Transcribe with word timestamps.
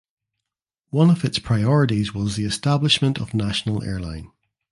One 0.89 1.11
of 1.11 1.23
its 1.23 1.37
priorities 1.37 2.11
was 2.11 2.35
the 2.35 2.43
establishment 2.45 3.19
of 3.21 3.35
national 3.35 3.83
airline. 3.83 4.31